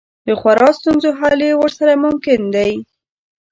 د 0.27 0.27
خورا 0.39 0.69
ستونزو 0.79 1.09
حل 1.19 1.39
یې 1.47 1.53
ورسره 1.61 1.93
ممکن 2.05 2.39
دی. 2.55 2.71